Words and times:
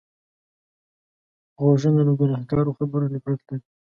غوږونه 1.61 2.01
له 2.07 2.13
ګناهکارو 2.21 2.77
خبرو 2.77 3.11
نفرت 3.13 3.39
لري 3.47 3.65